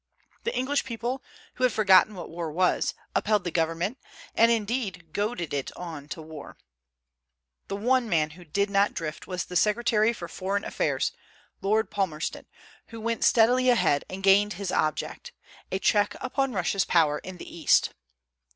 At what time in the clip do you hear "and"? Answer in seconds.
4.33-4.51, 14.09-14.23